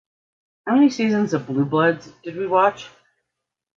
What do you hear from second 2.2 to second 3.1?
did we watched?